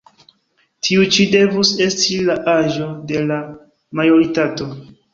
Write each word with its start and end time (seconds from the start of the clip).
Tiu 0.87 1.05
ĉi 1.17 1.25
devus 1.35 1.75
esti 1.87 2.19
la 2.31 2.39
aĝo 2.57 2.91
de 3.13 3.25
la 3.29 3.41
majoritato». 4.03 4.73